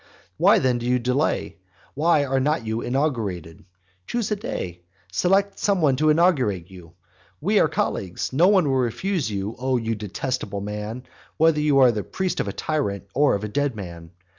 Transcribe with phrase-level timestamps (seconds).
[0.37, 1.57] Why then do you delay?
[1.93, 3.65] why are not you inaugurated?
[4.07, 4.81] Choose a day;
[5.11, 6.93] select some one to inaugurate you;
[7.39, 11.03] we are colleagues; no one will refuse O you detestable man,
[11.37, 14.09] whether you are the priest of a tyrant, or of a dead man!